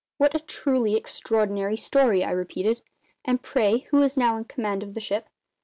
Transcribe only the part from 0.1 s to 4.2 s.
"What a truly extraordinary story!" I repeated. "And, pray, who is